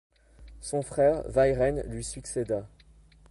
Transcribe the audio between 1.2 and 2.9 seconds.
Wai Ren lui succéda.